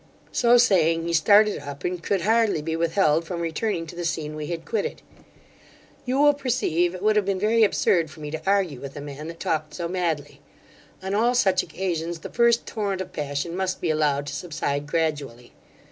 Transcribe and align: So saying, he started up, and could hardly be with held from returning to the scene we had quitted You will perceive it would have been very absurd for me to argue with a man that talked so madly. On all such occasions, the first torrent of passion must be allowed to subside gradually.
So 0.31 0.57
saying, 0.57 1.05
he 1.05 1.13
started 1.13 1.59
up, 1.59 1.83
and 1.83 2.01
could 2.01 2.21
hardly 2.21 2.63
be 2.63 2.75
with 2.75 2.95
held 2.95 3.23
from 3.23 3.39
returning 3.39 3.85
to 3.85 3.95
the 3.95 4.03
scene 4.03 4.35
we 4.35 4.47
had 4.47 4.65
quitted 4.65 5.03
You 6.07 6.19
will 6.19 6.33
perceive 6.33 6.95
it 6.95 7.03
would 7.03 7.15
have 7.15 7.25
been 7.25 7.37
very 7.37 7.63
absurd 7.63 8.09
for 8.09 8.19
me 8.19 8.31
to 8.31 8.41
argue 8.47 8.79
with 8.81 8.95
a 8.95 8.99
man 8.99 9.27
that 9.27 9.39
talked 9.39 9.75
so 9.75 9.87
madly. 9.87 10.41
On 11.03 11.13
all 11.13 11.35
such 11.35 11.61
occasions, 11.61 12.17
the 12.21 12.31
first 12.31 12.65
torrent 12.65 12.99
of 12.99 13.13
passion 13.13 13.55
must 13.55 13.79
be 13.79 13.91
allowed 13.91 14.25
to 14.25 14.33
subside 14.33 14.87
gradually. 14.87 15.53